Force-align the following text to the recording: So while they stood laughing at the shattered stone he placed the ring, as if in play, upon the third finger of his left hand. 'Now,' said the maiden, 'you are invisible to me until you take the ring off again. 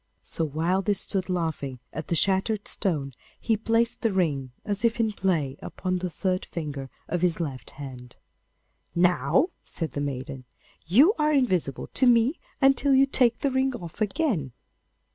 So 0.23 0.43
while 0.43 0.81
they 0.81 0.95
stood 0.95 1.29
laughing 1.29 1.79
at 1.93 2.07
the 2.07 2.15
shattered 2.15 2.67
stone 2.67 3.13
he 3.39 3.55
placed 3.55 4.01
the 4.01 4.11
ring, 4.11 4.51
as 4.65 4.83
if 4.83 4.99
in 4.99 5.13
play, 5.13 5.57
upon 5.61 5.99
the 5.99 6.09
third 6.09 6.43
finger 6.47 6.89
of 7.07 7.21
his 7.21 7.39
left 7.39 7.69
hand. 7.77 8.15
'Now,' 8.95 9.51
said 9.63 9.91
the 9.91 10.01
maiden, 10.01 10.45
'you 10.87 11.13
are 11.19 11.31
invisible 11.31 11.85
to 11.93 12.07
me 12.07 12.39
until 12.59 12.95
you 12.95 13.05
take 13.05 13.41
the 13.41 13.51
ring 13.51 13.75
off 13.75 14.01
again. 14.01 14.53